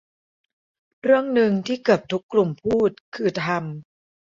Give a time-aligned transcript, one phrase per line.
[1.01, 3.57] เรื่องนึงที่เกือบทุกกลุ่มพูดคือทำ